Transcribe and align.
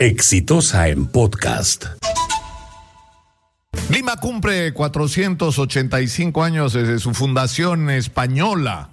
Exitosa 0.00 0.88
en 0.88 1.04
podcast. 1.04 1.84
Lima 3.90 4.16
cumple 4.16 4.72
485 4.72 6.42
años 6.42 6.72
desde 6.72 6.98
su 6.98 7.12
fundación 7.12 7.90
española. 7.90 8.88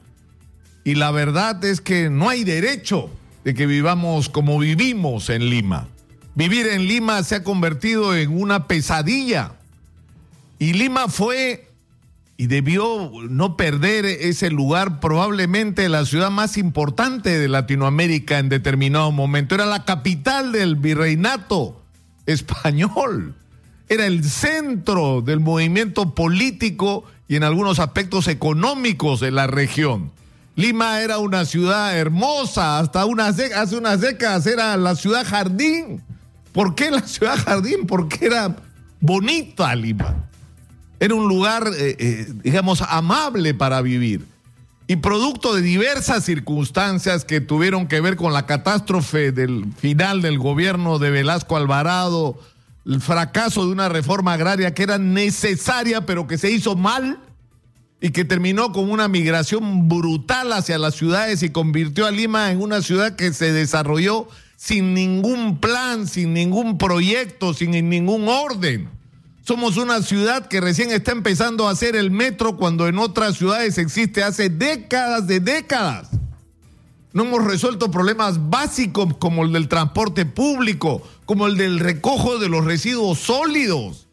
Y 0.84 0.96
la 0.96 1.12
verdad 1.12 1.64
es 1.64 1.80
que 1.80 2.10
no 2.10 2.28
hay 2.28 2.44
derecho 2.44 3.10
de 3.46 3.54
que 3.54 3.66
vivamos 3.68 4.28
como 4.28 4.60
vivimos 4.60 5.30
en 5.30 5.50
Lima. 5.50 5.88
Vivir 6.36 6.68
en 6.68 6.90
Lima 6.90 7.24
se 7.24 7.36
ha 7.36 7.44
convertido 7.46 8.14
en 8.14 8.38
una 8.38 8.68
pesadilla. 8.68 9.54
Y 10.60 10.74
Lima 10.74 11.08
fue 11.08 11.67
y 12.38 12.46
debió 12.46 13.12
no 13.30 13.58
perder 13.58 14.06
ese 14.06 14.52
lugar, 14.52 15.00
probablemente 15.00 15.90
la 15.90 16.06
ciudad 16.06 16.30
más 16.30 16.58
importante 16.58 17.40
de 17.40 17.48
Latinoamérica 17.48 18.38
en 18.38 18.48
determinado 18.48 19.12
momento. 19.12 19.56
Era 19.56 19.66
la 19.66 19.86
capital 19.86 20.52
del 20.52 20.76
virreinato 20.76 21.82
español. 22.28 23.36
Era 23.90 24.06
el 24.06 24.24
centro 24.24 25.22
del 25.22 25.40
movimiento 25.40 26.14
político 26.14 27.06
y 27.28 27.38
en 27.38 27.44
algunos 27.44 27.80
aspectos 27.80 28.28
económicos 28.28 29.20
de 29.20 29.32
la 29.32 29.48
región. 29.48 30.12
Lima 30.56 31.02
era 31.02 31.18
una 31.18 31.44
ciudad 31.46 31.98
hermosa, 31.98 32.78
hasta 32.78 33.06
unas, 33.06 33.40
hace 33.40 33.78
unas 33.78 34.02
décadas 34.02 34.46
era 34.46 34.78
la 34.78 34.96
ciudad 34.96 35.26
jardín. 35.26 36.04
¿Por 36.52 36.76
qué 36.76 36.92
la 36.92 37.02
ciudad 37.02 37.38
jardín? 37.38 37.88
Porque 37.88 38.26
era 38.26 38.56
bonita 39.00 39.74
Lima. 39.76 40.28
Era 41.00 41.14
un 41.16 41.28
lugar, 41.28 41.70
eh, 41.78 41.96
eh, 42.00 42.28
digamos, 42.44 42.82
amable 42.82 43.54
para 43.54 43.82
vivir. 43.82 44.26
Y 44.88 44.96
producto 44.98 45.54
de 45.54 45.62
diversas 45.62 46.24
circunstancias 46.24 47.26
que 47.26 47.42
tuvieron 47.42 47.88
que 47.88 48.00
ver 48.00 48.16
con 48.16 48.34
la 48.34 48.46
catástrofe 48.46 49.32
del 49.32 49.66
final 49.78 50.22
del 50.22 50.40
gobierno 50.40 50.98
de 50.98 51.12
Velasco 51.12 51.58
Alvarado, 51.58 52.40
el 52.86 53.02
fracaso 53.02 53.66
de 53.66 53.74
una 53.74 53.90
reforma 53.90 54.34
agraria 54.34 54.74
que 54.74 54.84
era 54.84 54.98
necesaria 54.98 56.06
pero 56.06 56.26
que 56.26 56.38
se 56.38 56.50
hizo 56.52 56.78
mal 56.78 57.20
y 58.00 58.12
que 58.12 58.24
terminó 58.24 58.72
con 58.72 58.90
una 58.90 59.10
migración 59.10 59.90
brutal 59.90 60.54
hacia 60.54 60.78
las 60.78 60.96
ciudades 60.96 61.44
y 61.44 61.50
convirtió 61.50 62.06
a 62.06 62.12
Lima 62.12 62.52
en 62.52 62.62
una 62.62 62.82
ciudad 62.82 63.16
que 63.16 63.34
se 63.34 63.52
desarrolló 63.52 64.30
sin 64.56 64.94
ningún 64.94 65.60
plan, 65.60 66.08
sin 66.08 66.34
ningún 66.34 66.78
proyecto, 66.78 67.54
sin 67.54 67.72
ningún 67.90 68.28
orden. 68.30 68.90
Somos 69.48 69.78
una 69.78 70.02
ciudad 70.02 70.50
que 70.50 70.60
recién 70.60 70.92
está 70.92 71.14
empezando 71.14 71.70
a 71.70 71.72
hacer 71.72 71.96
el 71.96 72.12
metro 72.12 72.58
cuando 72.58 72.86
en 72.86 73.00
otras 73.00 73.38
ciudades 73.38 73.78
existe 73.78 74.22
hace 74.22 74.50
décadas 74.50 75.26
de 75.26 75.40
décadas. 75.40 76.10
No 77.14 77.24
hemos 77.24 77.46
resuelto 77.46 77.90
problemas 77.90 78.50
básicos 78.50 79.16
como 79.18 79.46
el 79.46 79.54
del 79.54 79.70
transporte 79.70 80.26
público, 80.26 81.02
como 81.24 81.48
el 81.48 81.56
del 81.56 81.80
recojo 81.80 82.40
de 82.40 82.50
los 82.50 82.66
residuos 82.66 83.20
sólidos. 83.20 84.08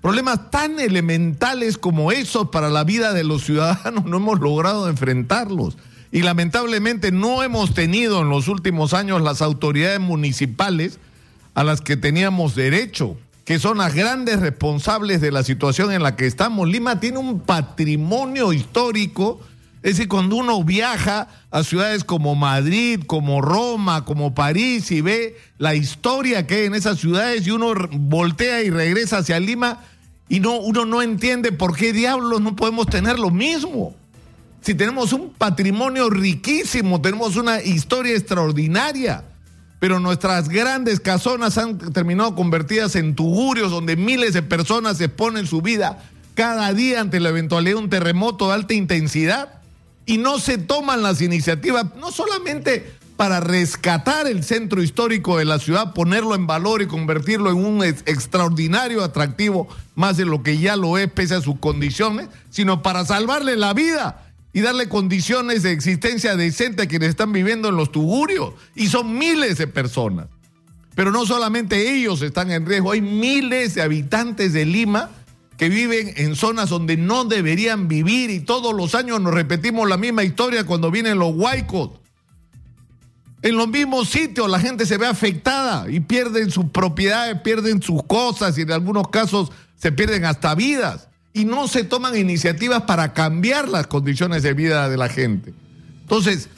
Problemas 0.00 0.50
tan 0.50 0.80
elementales 0.80 1.76
como 1.76 2.10
esos 2.10 2.48
para 2.48 2.70
la 2.70 2.84
vida 2.84 3.12
de 3.12 3.24
los 3.24 3.44
ciudadanos 3.44 4.04
no 4.06 4.16
hemos 4.16 4.40
logrado 4.40 4.88
enfrentarlos. 4.88 5.76
Y 6.12 6.22
lamentablemente 6.22 7.12
no 7.12 7.42
hemos 7.42 7.74
tenido 7.74 8.22
en 8.22 8.30
los 8.30 8.48
últimos 8.48 8.94
años 8.94 9.20
las 9.20 9.42
autoridades 9.42 10.00
municipales 10.00 10.98
a 11.52 11.62
las 11.62 11.82
que 11.82 11.98
teníamos 11.98 12.54
derecho 12.54 13.18
que 13.50 13.58
son 13.58 13.78
las 13.78 13.96
grandes 13.96 14.38
responsables 14.38 15.20
de 15.20 15.32
la 15.32 15.42
situación 15.42 15.90
en 15.90 16.04
la 16.04 16.14
que 16.14 16.24
estamos. 16.24 16.68
Lima 16.68 17.00
tiene 17.00 17.18
un 17.18 17.40
patrimonio 17.40 18.52
histórico, 18.52 19.40
es 19.82 19.96
decir, 19.96 20.06
cuando 20.06 20.36
uno 20.36 20.62
viaja 20.62 21.26
a 21.50 21.64
ciudades 21.64 22.04
como 22.04 22.36
Madrid, 22.36 23.00
como 23.08 23.40
Roma, 23.42 24.04
como 24.04 24.36
París 24.36 24.92
y 24.92 25.00
ve 25.00 25.36
la 25.58 25.74
historia 25.74 26.46
que 26.46 26.54
hay 26.54 26.66
en 26.66 26.76
esas 26.76 27.00
ciudades 27.00 27.44
y 27.44 27.50
uno 27.50 27.74
voltea 27.90 28.62
y 28.62 28.70
regresa 28.70 29.18
hacia 29.18 29.40
Lima 29.40 29.80
y 30.28 30.38
no, 30.38 30.60
uno 30.60 30.84
no 30.84 31.02
entiende 31.02 31.50
por 31.50 31.76
qué 31.76 31.92
diablos 31.92 32.40
no 32.40 32.54
podemos 32.54 32.86
tener 32.86 33.18
lo 33.18 33.30
mismo. 33.30 33.96
Si 34.60 34.76
tenemos 34.76 35.12
un 35.12 35.30
patrimonio 35.30 36.08
riquísimo, 36.08 37.00
tenemos 37.00 37.34
una 37.34 37.60
historia 37.60 38.12
extraordinaria 38.12 39.24
pero 39.80 39.98
nuestras 39.98 40.48
grandes 40.48 41.00
casonas 41.00 41.58
han 41.58 41.78
terminado 41.78 42.36
convertidas 42.36 42.94
en 42.94 43.16
tugurios 43.16 43.72
donde 43.72 43.96
miles 43.96 44.34
de 44.34 44.42
personas 44.42 45.00
exponen 45.00 45.46
su 45.46 45.62
vida 45.62 45.98
cada 46.34 46.72
día 46.72 47.00
ante 47.00 47.18
la 47.18 47.30
eventualidad 47.30 47.76
de 47.76 47.82
un 47.82 47.90
terremoto 47.90 48.48
de 48.48 48.54
alta 48.54 48.74
intensidad 48.74 49.60
y 50.06 50.18
no 50.18 50.38
se 50.38 50.58
toman 50.58 51.02
las 51.02 51.22
iniciativas, 51.22 51.86
no 51.96 52.12
solamente 52.12 52.92
para 53.16 53.40
rescatar 53.40 54.26
el 54.26 54.44
centro 54.44 54.82
histórico 54.82 55.38
de 55.38 55.44
la 55.44 55.58
ciudad, 55.58 55.92
ponerlo 55.92 56.34
en 56.34 56.46
valor 56.46 56.82
y 56.82 56.86
convertirlo 56.86 57.50
en 57.50 57.56
un 57.56 57.84
extraordinario 57.84 59.02
atractivo, 59.02 59.68
más 59.94 60.16
de 60.16 60.24
lo 60.24 60.42
que 60.42 60.58
ya 60.58 60.76
lo 60.76 60.96
es 60.96 61.10
pese 61.10 61.34
a 61.34 61.42
sus 61.42 61.58
condiciones, 61.58 62.28
sino 62.50 62.82
para 62.82 63.04
salvarle 63.04 63.56
la 63.56 63.74
vida 63.74 64.29
y 64.52 64.60
darle 64.60 64.88
condiciones 64.88 65.62
de 65.62 65.72
existencia 65.72 66.36
decente 66.36 66.82
a 66.82 66.86
quienes 66.86 67.10
están 67.10 67.32
viviendo 67.32 67.68
en 67.68 67.76
los 67.76 67.92
tugurios. 67.92 68.54
Y 68.74 68.88
son 68.88 69.16
miles 69.16 69.58
de 69.58 69.66
personas. 69.66 70.26
Pero 70.94 71.12
no 71.12 71.24
solamente 71.24 71.94
ellos 71.94 72.20
están 72.22 72.50
en 72.50 72.66
riesgo, 72.66 72.92
hay 72.92 73.00
miles 73.00 73.74
de 73.74 73.82
habitantes 73.82 74.52
de 74.52 74.66
Lima 74.66 75.10
que 75.56 75.68
viven 75.68 76.14
en 76.16 76.34
zonas 76.34 76.70
donde 76.70 76.96
no 76.96 77.24
deberían 77.24 77.86
vivir 77.86 78.30
y 78.30 78.40
todos 78.40 78.74
los 78.74 78.94
años 78.94 79.20
nos 79.20 79.32
repetimos 79.32 79.88
la 79.88 79.98
misma 79.98 80.24
historia 80.24 80.64
cuando 80.64 80.90
vienen 80.90 81.18
los 81.18 81.34
huaicos. 81.34 81.90
En 83.42 83.56
los 83.56 83.68
mismos 83.68 84.08
sitios 84.08 84.50
la 84.50 84.58
gente 84.58 84.84
se 84.84 84.98
ve 84.98 85.06
afectada 85.06 85.88
y 85.90 86.00
pierden 86.00 86.50
sus 86.50 86.66
propiedades, 86.66 87.40
pierden 87.42 87.80
sus 87.82 88.02
cosas 88.02 88.58
y 88.58 88.62
en 88.62 88.72
algunos 88.72 89.08
casos 89.08 89.52
se 89.76 89.92
pierden 89.92 90.24
hasta 90.24 90.54
vidas 90.54 91.09
y 91.32 91.44
no 91.44 91.68
se 91.68 91.84
toman 91.84 92.16
iniciativas 92.16 92.82
para 92.82 93.12
cambiar 93.12 93.68
las 93.68 93.86
condiciones 93.86 94.42
de 94.42 94.52
vida 94.52 94.88
de 94.88 94.96
la 94.96 95.08
gente. 95.08 95.54
Entonces, 96.02 96.48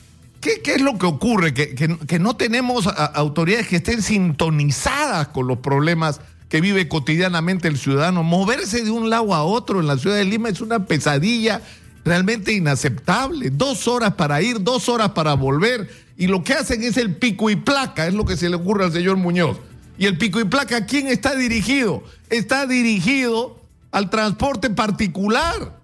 ¿qué, 0.40 0.60
es 0.64 0.80
lo 0.80 0.98
que 0.98 1.06
ocurre? 1.06 1.52
Que, 1.52 2.18
no 2.18 2.36
tenemos 2.36 2.86
autoridades 3.14 3.68
que 3.68 3.76
estén 3.76 4.02
sintonizadas 4.02 5.28
con 5.28 5.46
los 5.46 5.58
problemas 5.58 6.20
que 6.48 6.60
vive 6.60 6.88
cotidianamente 6.88 7.68
el 7.68 7.78
ciudadano. 7.78 8.22
Moverse 8.22 8.82
de 8.82 8.90
un 8.90 9.10
lado 9.10 9.34
a 9.34 9.42
otro 9.42 9.80
en 9.80 9.86
la 9.86 9.98
ciudad 9.98 10.16
de 10.16 10.24
Lima 10.24 10.48
es 10.48 10.60
una 10.60 10.86
pesadilla 10.86 11.60
realmente 12.04 12.52
inaceptable. 12.52 13.50
Dos 13.50 13.86
horas 13.88 14.14
para 14.14 14.40
ir, 14.42 14.62
dos 14.62 14.88
horas 14.88 15.10
para 15.10 15.34
volver. 15.34 15.90
Y 16.16 16.26
lo 16.26 16.44
que 16.44 16.54
hacen 16.54 16.82
es 16.82 16.96
el 16.96 17.16
pico 17.16 17.50
y 17.50 17.56
placa, 17.56 18.06
es 18.06 18.14
lo 18.14 18.24
que 18.24 18.36
se 18.36 18.48
le 18.48 18.56
ocurre 18.56 18.84
al 18.84 18.92
señor 18.92 19.16
Muñoz. 19.16 19.58
Y 19.98 20.06
el 20.06 20.18
pico 20.18 20.40
y 20.40 20.44
placa, 20.44 20.78
¿a 20.78 20.86
quién 20.86 21.08
está 21.08 21.34
dirigido? 21.34 22.02
Está 22.28 22.66
dirigido 22.66 23.61
al 23.92 24.10
transporte 24.10 24.70
particular, 24.70 25.80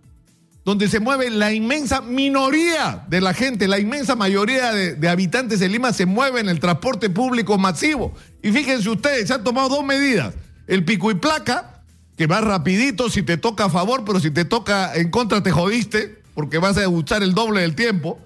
donde 0.64 0.88
se 0.88 0.98
mueve 0.98 1.30
la 1.30 1.52
inmensa 1.52 2.00
minoría 2.00 3.04
de 3.08 3.20
la 3.20 3.32
gente, 3.32 3.68
la 3.68 3.78
inmensa 3.78 4.16
mayoría 4.16 4.72
de, 4.72 5.08
habitantes 5.08 5.60
de 5.60 5.68
Lima 5.68 5.92
se 5.92 6.04
mueve 6.04 6.40
en 6.40 6.48
el 6.48 6.58
transporte 6.58 7.08
público 7.08 7.56
masivo. 7.56 8.12
Y 8.42 8.50
fíjense 8.50 8.90
ustedes, 8.90 9.28
se 9.28 9.34
han 9.34 9.44
tomado 9.44 9.68
dos 9.68 9.84
medidas. 9.84 10.34
El 10.66 10.84
pico 10.84 11.10
y 11.10 11.14
placa, 11.14 11.82
que 12.16 12.26
va 12.26 12.40
rapidito 12.40 13.08
si 13.08 13.22
te 13.22 13.36
toca 13.36 13.66
a 13.66 13.70
favor, 13.70 14.04
pero 14.04 14.20
si 14.20 14.30
te 14.30 14.44
toca 14.44 14.94
en 14.94 15.10
contra 15.10 15.42
te 15.42 15.52
jodiste, 15.52 16.20
porque 16.34 16.58
vas 16.58 16.76
a 16.76 16.88
usar 16.88 17.22
el 17.22 17.34
doble 17.34 17.60
del 17.60 17.74
tiempo. 17.74 18.18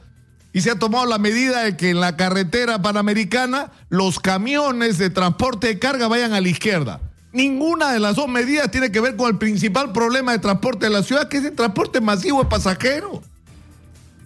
Y 0.53 0.61
se 0.63 0.71
ha 0.71 0.79
tomado 0.79 1.07
la 1.07 1.19
medida 1.19 1.63
de 1.63 1.77
que 1.77 1.91
en 1.91 2.01
la 2.01 2.17
carretera 2.17 2.83
panamericana 2.83 3.73
los 3.89 4.21
camiones 4.21 4.99
de 4.99 5.11
transporte 5.11 5.69
de 5.69 5.79
carga 5.79 6.09
vayan 6.09 6.33
a 6.33 6.41
la 6.41 6.49
izquierda. 6.49 7.01
Ninguna 7.33 7.93
de 7.93 8.01
las 8.01 8.17
dos 8.17 8.29
medidas 8.29 8.71
tiene 8.71 8.93
que 8.93 9.01
ver 9.01 9.17
con 9.17 9.31
el 9.31 9.39
principal 9.39 9.93
problema 9.93 10.33
de 10.33 10.39
transporte 10.39 10.87
de 10.87 10.93
la 10.93 11.03
ciudad, 11.03 11.29
que 11.29 11.39
es 11.39 11.45
el 11.45 11.55
transporte 11.55 12.01
masivo 12.01 12.43
de 12.43 12.51
pasajeros. 12.51 13.21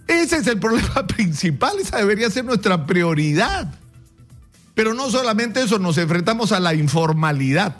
Ese 0.07 0.37
es 0.37 0.47
el 0.47 0.59
problema 0.59 1.07
principal, 1.07 1.77
esa 1.79 1.97
debería 1.97 2.29
ser 2.29 2.45
nuestra 2.45 2.85
prioridad. 2.85 3.73
Pero 4.75 4.93
no 4.93 5.09
solamente 5.09 5.61
eso, 5.61 5.79
nos 5.79 5.97
enfrentamos 5.97 6.51
a 6.51 6.59
la 6.59 6.73
informalidad, 6.73 7.77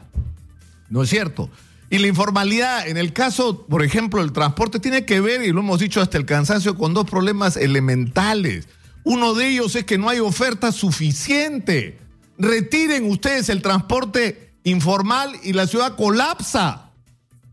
¿no 0.89 1.03
es 1.03 1.09
cierto? 1.09 1.49
Y 1.89 1.99
la 1.99 2.07
informalidad, 2.07 2.87
en 2.87 2.97
el 2.97 3.13
caso, 3.13 3.65
por 3.67 3.83
ejemplo, 3.83 4.21
del 4.21 4.33
transporte, 4.33 4.79
tiene 4.79 5.05
que 5.05 5.21
ver, 5.21 5.43
y 5.43 5.51
lo 5.51 5.59
hemos 5.59 5.79
dicho 5.79 6.01
hasta 6.01 6.17
el 6.17 6.25
cansancio, 6.25 6.75
con 6.75 6.93
dos 6.93 7.09
problemas 7.09 7.55
elementales. 7.55 8.67
Uno 9.03 9.33
de 9.35 9.47
ellos 9.47 9.75
es 9.75 9.85
que 9.85 9.97
no 9.97 10.09
hay 10.09 10.19
oferta 10.19 10.71
suficiente. 10.71 11.97
Retiren 12.37 13.09
ustedes 13.09 13.47
el 13.49 13.61
transporte 13.61 14.46
informal 14.69 15.31
y 15.43 15.53
la 15.53 15.67
ciudad 15.67 15.95
colapsa 15.95 16.87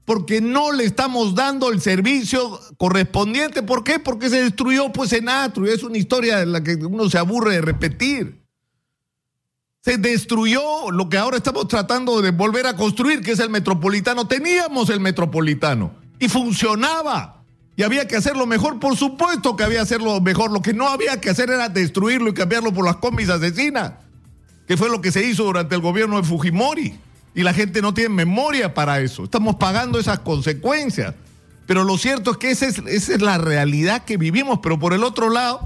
porque 0.04 0.40
no 0.40 0.72
le 0.72 0.84
estamos 0.84 1.34
dando 1.34 1.70
el 1.70 1.80
servicio 1.80 2.60
correspondiente. 2.76 3.62
¿Por 3.62 3.84
qué? 3.84 3.98
Porque 3.98 4.28
se 4.28 4.42
destruyó 4.42 4.92
pues 4.92 5.12
Enatru. 5.12 5.66
Es 5.66 5.82
una 5.82 5.96
historia 5.96 6.38
de 6.38 6.46
la 6.46 6.62
que 6.62 6.74
uno 6.74 7.08
se 7.08 7.18
aburre 7.18 7.54
de 7.54 7.60
repetir. 7.62 8.44
Se 9.82 9.98
destruyó 9.98 10.90
lo 10.90 11.08
que 11.08 11.18
ahora 11.18 11.38
estamos 11.38 11.68
tratando 11.68 12.20
de 12.22 12.30
volver 12.30 12.66
a 12.66 12.76
construir, 12.76 13.20
que 13.20 13.32
es 13.32 13.38
el 13.38 13.50
metropolitano. 13.50 14.26
Teníamos 14.26 14.90
el 14.90 15.00
metropolitano 15.00 15.94
y 16.18 16.28
funcionaba. 16.28 17.42
Y 17.76 17.82
había 17.82 18.06
que 18.06 18.16
hacerlo 18.16 18.46
mejor, 18.46 18.78
por 18.78 18.96
supuesto 18.96 19.56
que 19.56 19.64
había 19.64 19.78
que 19.78 19.82
hacerlo 19.82 20.20
mejor. 20.20 20.52
Lo 20.52 20.62
que 20.62 20.72
no 20.72 20.88
había 20.88 21.20
que 21.20 21.30
hacer 21.30 21.50
era 21.50 21.68
destruirlo 21.68 22.30
y 22.30 22.34
cambiarlo 22.34 22.72
por 22.72 22.84
las 22.84 22.96
combis 22.96 23.28
asesinas. 23.30 23.94
que 24.66 24.78
fue 24.78 24.88
lo 24.88 25.02
que 25.02 25.12
se 25.12 25.22
hizo 25.22 25.44
durante 25.44 25.74
el 25.74 25.82
gobierno 25.82 26.16
de 26.16 26.22
Fujimori. 26.26 26.98
Y 27.34 27.42
la 27.42 27.52
gente 27.52 27.82
no 27.82 27.92
tiene 27.92 28.10
memoria 28.10 28.74
para 28.74 29.00
eso. 29.00 29.24
Estamos 29.24 29.56
pagando 29.56 29.98
esas 29.98 30.20
consecuencias. 30.20 31.14
Pero 31.66 31.84
lo 31.84 31.98
cierto 31.98 32.32
es 32.32 32.36
que 32.36 32.50
esa 32.50 32.66
es, 32.68 33.20
la 33.20 33.38
realidad 33.38 34.04
que 34.04 34.16
vivimos. 34.16 34.60
Pero 34.62 34.78
por 34.78 34.92
el 34.92 35.02
otro 35.02 35.30
lado, 35.30 35.60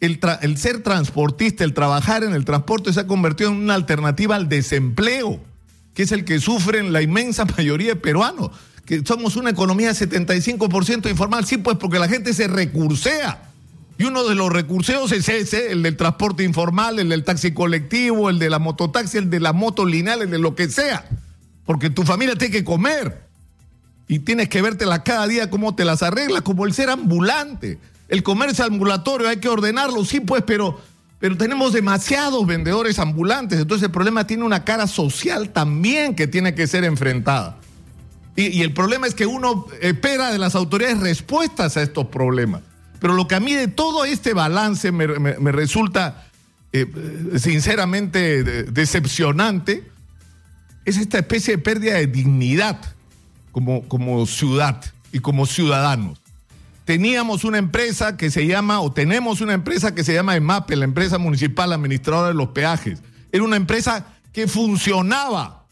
el, 0.00 0.18
ser 0.56 0.82
transportista, 0.82 1.64
el 1.64 1.74
trabajar 1.74 2.24
en 2.24 2.32
el 2.32 2.44
transporte 2.44 2.92
se 2.92 3.00
ha 3.00 3.06
convertido 3.06 3.50
en 3.50 3.56
una 3.56 3.74
alternativa 3.74 4.36
al 4.36 4.48
desempleo, 4.48 5.40
que 5.94 6.04
es 6.04 6.12
el 6.12 6.24
que 6.24 6.40
sufren 6.40 6.92
la 6.92 7.02
inmensa 7.02 7.44
mayoría 7.56 7.88
de 7.88 7.96
peruanos. 7.96 8.50
Que 8.86 9.02
somos 9.04 9.36
una 9.36 9.50
economía 9.50 9.90
75% 9.90 11.10
informal, 11.10 11.44
sí, 11.44 11.58
pues 11.58 11.76
porque 11.76 11.98
la 11.98 12.08
gente 12.08 12.32
se 12.32 12.48
recursea. 12.48 13.51
Y 14.02 14.04
uno 14.04 14.24
de 14.24 14.34
los 14.34 14.52
recurseos 14.52 15.12
es 15.12 15.28
ese, 15.28 15.70
el 15.70 15.84
del 15.84 15.96
transporte 15.96 16.42
informal, 16.42 16.98
el 16.98 17.10
del 17.10 17.22
taxi 17.22 17.52
colectivo, 17.52 18.30
el 18.30 18.40
de 18.40 18.50
la 18.50 18.58
mototaxi, 18.58 19.18
el 19.18 19.30
de 19.30 19.38
la 19.38 19.52
moto 19.52 19.86
lineal, 19.86 20.22
el 20.22 20.30
de 20.32 20.40
lo 20.40 20.56
que 20.56 20.68
sea. 20.68 21.08
Porque 21.64 21.88
tu 21.88 22.02
familia 22.02 22.34
tiene 22.34 22.50
que 22.50 22.64
comer. 22.64 23.22
Y 24.08 24.18
tienes 24.18 24.48
que 24.48 24.60
vértela 24.60 25.04
cada 25.04 25.28
día 25.28 25.50
cómo 25.50 25.76
te 25.76 25.84
las 25.84 26.02
arreglas, 26.02 26.42
como 26.42 26.66
el 26.66 26.74
ser 26.74 26.90
ambulante. 26.90 27.78
El 28.08 28.24
comercio 28.24 28.64
ambulatorio 28.64 29.28
hay 29.28 29.36
que 29.36 29.48
ordenarlo, 29.48 30.04
sí, 30.04 30.18
pues, 30.18 30.42
pero, 30.44 30.80
pero 31.20 31.36
tenemos 31.36 31.72
demasiados 31.72 32.44
vendedores 32.44 32.98
ambulantes. 32.98 33.60
Entonces 33.60 33.86
el 33.86 33.92
problema 33.92 34.26
tiene 34.26 34.42
una 34.42 34.64
cara 34.64 34.88
social 34.88 35.50
también 35.50 36.16
que 36.16 36.26
tiene 36.26 36.56
que 36.56 36.66
ser 36.66 36.82
enfrentada. 36.82 37.56
Y 38.34 38.62
el 38.62 38.72
problema 38.72 39.06
es 39.06 39.14
que 39.14 39.26
uno 39.26 39.66
espera 39.80 40.32
de 40.32 40.38
las 40.38 40.56
autoridades 40.56 40.98
respuestas 40.98 41.76
a 41.76 41.82
estos 41.82 42.06
problemas. 42.06 42.62
Pero 43.02 43.14
lo 43.14 43.26
que 43.26 43.34
a 43.34 43.40
mí 43.40 43.52
de 43.52 43.66
todo 43.66 44.04
este 44.04 44.32
balance 44.32 44.92
me, 44.92 45.06
resulta 45.50 46.28
eh, 46.72 46.86
sinceramente 47.36 48.44
decepcionante 48.44 49.90
es 50.84 50.98
esta 50.98 51.18
especie 51.18 51.56
de 51.56 51.62
pérdida 51.62 51.94
de 51.94 52.06
dignidad 52.06 52.80
como, 53.50 53.88
como 53.88 54.24
ciudad 54.24 54.84
y 55.10 55.18
como 55.18 55.46
ciudadanos. 55.46 56.20
Teníamos 56.84 57.42
una 57.42 57.58
empresa 57.58 58.16
que 58.16 58.30
se 58.30 58.46
llama, 58.46 58.80
o 58.80 58.92
tenemos 58.92 59.40
una 59.40 59.54
empresa 59.54 59.96
que 59.96 60.04
se 60.04 60.14
llama 60.14 60.36
EMAPE, 60.36 60.76
la 60.76 60.84
empresa 60.84 61.18
municipal 61.18 61.72
administradora 61.72 62.28
de 62.28 62.34
los 62.34 62.50
peajes. 62.50 63.02
Era 63.32 63.42
una 63.42 63.56
empresa 63.56 64.06
que 64.32 64.46
funcionaba, 64.46 65.66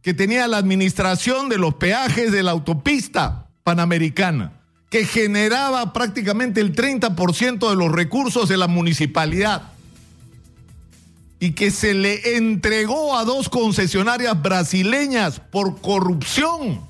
que 0.00 0.14
tenía 0.14 0.48
la 0.48 0.56
administración 0.56 1.50
de 1.50 1.58
los 1.58 1.74
peajes 1.74 2.32
de 2.32 2.42
la 2.42 2.52
autopista 2.52 3.50
panamericana 3.64 4.63
que 4.94 5.06
generaba 5.06 5.92
prácticamente 5.92 6.60
el 6.60 6.72
30% 6.72 7.68
de 7.68 7.74
los 7.74 7.90
recursos 7.90 8.48
de 8.48 8.56
la 8.56 8.68
municipalidad 8.68 9.72
y 11.40 11.50
que 11.50 11.72
se 11.72 11.94
le 11.94 12.36
entregó 12.36 13.18
a 13.18 13.24
dos 13.24 13.48
concesionarias 13.48 14.40
brasileñas 14.40 15.40
por 15.40 15.80
corrupción. 15.80 16.80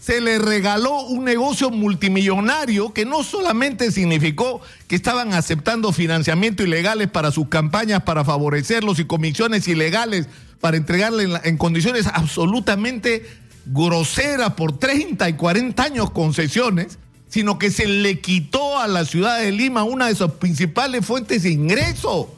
Se 0.00 0.22
le 0.22 0.38
regaló 0.38 1.02
un 1.02 1.26
negocio 1.26 1.68
multimillonario 1.68 2.94
que 2.94 3.04
no 3.04 3.22
solamente 3.22 3.92
significó 3.92 4.62
que 4.88 4.96
estaban 4.96 5.34
aceptando 5.34 5.92
financiamiento 5.92 6.62
ilegales 6.62 7.10
para 7.10 7.30
sus 7.32 7.48
campañas, 7.48 8.02
para 8.04 8.24
favorecerlos 8.24 8.98
y 8.98 9.04
comisiones 9.04 9.68
ilegales 9.68 10.26
para 10.58 10.78
entregarle 10.78 11.24
en, 11.24 11.32
en 11.44 11.58
condiciones 11.58 12.06
absolutamente 12.06 13.26
groseras 13.66 14.54
por 14.54 14.78
30 14.78 15.28
y 15.28 15.34
40 15.34 15.82
años 15.82 16.10
concesiones, 16.12 16.98
sino 17.30 17.58
que 17.58 17.70
se 17.70 17.86
le 17.86 18.20
quitó 18.20 18.78
a 18.78 18.88
la 18.88 19.04
ciudad 19.04 19.38
de 19.38 19.52
Lima 19.52 19.84
una 19.84 20.08
de 20.08 20.14
sus 20.14 20.32
principales 20.32 21.06
fuentes 21.06 21.44
de 21.44 21.50
ingreso 21.50 22.34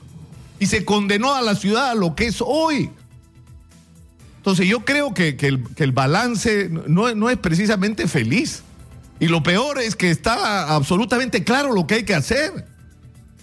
y 0.61 0.67
se 0.67 0.85
condenó 0.85 1.35
a 1.35 1.43
la 1.43 1.56
ciudad 1.56 1.91
a 1.91 1.94
lo 1.94 2.15
que 2.15 2.27
es 2.27 2.41
hoy. 2.41 2.91
Entonces 4.37 4.69
yo 4.69 4.85
creo 4.85 5.15
que, 5.15 5.37
que, 5.37 5.47
el, 5.47 5.93
balance 5.93 6.69
no, 6.69 7.15
no 7.15 7.31
es 7.31 7.39
precisamente 7.39 8.06
feliz. 8.06 8.62
Y 9.19 9.29
lo 9.29 9.43
peor 9.43 9.79
es 9.79 9.97
que 9.97 10.11
está 10.11 10.75
absolutamente 10.75 11.43
claro 11.43 11.73
lo 11.73 11.87
que 11.87 11.94
hay 11.94 12.03
que 12.05 12.15
hacer. 12.15 12.67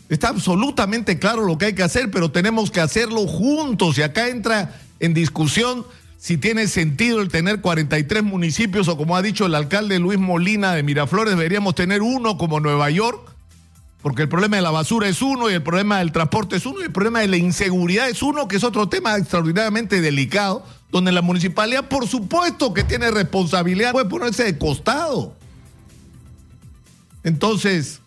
Está 0.09 0.29
absolutamente 0.29 1.17
claro 1.17 1.45
lo 1.45 1.57
que 1.57 1.67
hay 1.67 1.73
que 1.73 1.83
hacer, 1.83 2.11
pero 2.11 2.31
tenemos 2.31 2.69
que 2.69 2.81
hacerlo 2.81 3.25
juntos. 3.27 3.97
Y 3.97 4.01
acá 4.01 4.27
entra 4.27 4.77
en 4.99 5.13
discusión 5.13 5.85
si 6.19 6.37
tiene 6.37 6.67
sentido 6.67 7.21
el 7.21 7.29
tener 7.29 7.61
43 7.61 8.23
municipios 8.23 8.89
o 8.89 8.97
como 8.97 9.15
ha 9.15 9.21
dicho 9.21 9.45
el 9.45 9.55
alcalde 9.55 9.99
Luis 9.99 10.19
Molina 10.19 10.73
de 10.73 10.83
Miraflores, 10.83 11.37
deberíamos 11.37 11.75
tener 11.75 12.01
uno 12.01 12.37
como 12.37 12.59
Nueva 12.59 12.89
York, 12.89 13.21
porque 14.01 14.23
el 14.23 14.29
problema 14.29 14.57
de 14.57 14.61
la 14.61 14.69
basura 14.69 15.07
es 15.07 15.21
uno 15.21 15.49
y 15.49 15.53
el 15.53 15.63
problema 15.63 15.99
del 15.99 16.11
transporte 16.11 16.57
es 16.57 16.65
uno 16.65 16.81
y 16.81 16.83
el 16.83 16.91
problema 16.91 17.21
de 17.21 17.29
la 17.29 17.37
inseguridad 17.37 18.09
es 18.09 18.21
uno, 18.21 18.49
que 18.49 18.57
es 18.57 18.65
otro 18.65 18.89
tema 18.89 19.15
extraordinariamente 19.15 20.01
delicado, 20.01 20.65
donde 20.91 21.13
la 21.13 21.21
municipalidad 21.21 21.87
por 21.87 22.05
supuesto 22.05 22.73
que 22.73 22.83
tiene 22.83 23.11
responsabilidad, 23.11 23.93
puede 23.93 24.09
ponerse 24.09 24.43
de 24.43 24.57
costado. 24.57 25.33
Entonces, 27.23 28.01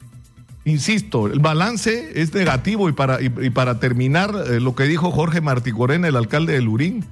insisto, 0.67 1.29
el 1.29 1.41
balance 1.41 2.12
es 2.20 2.35
negativo 2.35 2.91
y 2.91 2.93
para, 2.93 3.23
y, 3.23 3.32
y 3.41 3.49
para 3.49 3.81
terminar, 3.81 4.35
eh, 4.50 4.61
lo 4.61 4.75
que 4.75 4.85
dijo 4.85 5.11
Jorge 5.11 5.41
Marticorena, 5.41 6.08
el 6.08 6.17
alcalde 6.17 6.53
de 6.53 6.61
Lurín, 6.61 7.06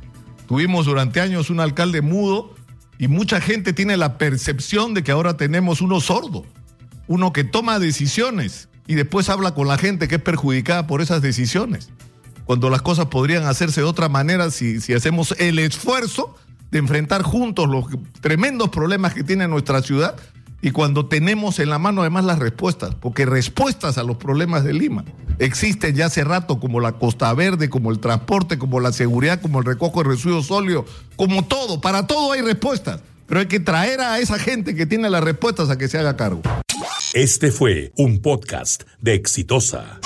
Tuvimos 0.50 0.85
durante 0.85 1.20
años 1.20 1.49
un 1.49 1.61
alcalde 1.61 2.02
mudo 2.02 2.56
y 2.99 3.06
mucha 3.06 3.41
gente 3.41 3.73
tiene 3.73 3.97
la 3.97 4.19
percepción 4.19 4.94
de 4.94 5.05
que 5.05 5.12
ahora 5.12 5.37
tenemos 5.37 5.81
uno 5.81 6.00
sordo, 6.00 6.44
uno 7.06 7.32
que 7.32 7.44
toma 7.44 7.79
decisiones 7.79 8.69
y 8.88 8.97
después 8.97 9.29
habla 9.29 9.55
con 9.55 9.69
la 9.69 9.79
gente 9.79 10.08
que 10.08 10.17
es 10.17 10.20
perjudicada 10.20 10.88
por 10.88 11.02
esas 11.02 11.23
decisiones. 11.23 11.91
Cuando 12.47 12.69
las 12.69 12.82
cosas 12.82 13.06
podrían 13.06 13.44
hacerse 13.44 13.82
de 13.82 13.87
otra 13.87 14.08
manera 14.08 14.50
si, 14.50 14.81
si 14.81 14.93
hacemos 14.93 15.37
el 15.38 15.61
esfuerzo 15.61 16.35
de 16.73 16.81
enfrentar 16.81 17.23
juntos 17.23 17.69
los 17.69 17.85
tremendos 18.20 18.70
problemas 18.70 19.14
que 19.14 19.23
tiene 19.23 19.46
nuestra 19.46 19.82
ciudad 19.82 20.17
y 20.62 20.71
cuando 20.71 21.07
tenemos 21.07 21.59
en 21.59 21.71
la 21.71 21.79
mano 21.79 22.03
además 22.03 22.25
las 22.25 22.39
respuestas, 22.39 22.95
porque 22.95 23.27
respuestas 23.27 23.99
a 23.99 24.03
los 24.03 24.17
problemas 24.17 24.65
de 24.65 24.75
Lima 24.75 25.05
existen 25.39 25.95
ya 25.95 26.07
hace 26.07 26.23
rato, 26.23 26.61
como 26.61 26.81
la 26.81 26.93
Costa 26.93 27.33
Verde, 27.35 27.71
como 27.71 27.91
el 27.91 27.99
transporte, 27.99 28.59
como 28.59 28.81
la 28.81 28.93
seguridad, 28.93 29.41
como 29.41 29.61
el 29.61 29.65
recojo 29.65 30.03
de 30.03 30.11
residuos 30.11 30.47
sólidos, 30.47 30.85
como 31.17 31.45
todo, 31.45 31.81
para 31.81 32.07
todo 32.07 32.33
hay 32.33 32.43
respuestas, 32.43 33.01
pero 33.27 33.41
hay 33.41 33.47
que 33.47 33.61
traer 33.61 34.01
a 34.01 34.19
esa 34.19 34.39
gente 34.39 34.75
que 34.75 34.87
tiene 34.87 35.09
las 35.09 35.25
respuestas 35.25 35.71
a 35.71 35.79
que 35.79 35.89
se 35.89 35.99
haga 35.99 36.17
cargo. 36.17 36.43
Este 37.15 37.51
fue 37.51 37.93
un 37.97 38.21
podcast 38.21 38.83
de 39.01 39.15
Exitosa. 39.15 40.01